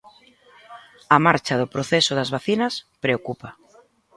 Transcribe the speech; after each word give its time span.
A 1.15 1.17
marcha 1.25 1.59
do 1.61 1.71
proceso 1.73 2.11
das 2.15 2.31
vacinas 2.35 2.73
preocupa. 3.03 3.49